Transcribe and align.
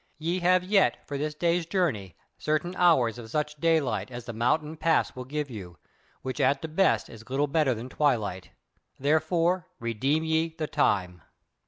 Ye 0.17 0.39
have 0.39 0.63
yet 0.63 0.97
for 1.05 1.15
this 1.19 1.35
day's 1.35 1.67
journey 1.67 2.15
certain 2.39 2.75
hours 2.75 3.19
of 3.19 3.29
such 3.29 3.57
daylight 3.59 4.09
as 4.09 4.25
the 4.25 4.33
mountain 4.33 4.75
pass 4.75 5.15
will 5.15 5.25
give 5.25 5.51
you, 5.51 5.77
which 6.23 6.39
at 6.39 6.63
the 6.63 6.67
best 6.67 7.07
is 7.07 7.29
little 7.29 7.45
better 7.45 7.75
than 7.75 7.87
twilight; 7.87 8.49
therefore 8.99 9.67
redeem 9.79 10.23
ye 10.23 10.55
the 10.57 10.65
time." 10.65 11.21